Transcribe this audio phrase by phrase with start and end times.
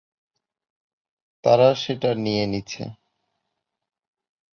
[1.43, 2.83] তারা সেটা নিয়ে নিছে।